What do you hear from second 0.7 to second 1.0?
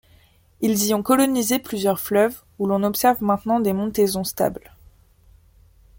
y